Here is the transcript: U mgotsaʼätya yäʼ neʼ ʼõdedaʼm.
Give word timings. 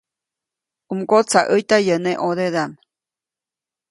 U 0.91 0.93
mgotsaʼätya 0.99 1.77
yäʼ 1.87 1.99
neʼ 2.03 2.17
ʼõdedaʼm. 2.21 2.71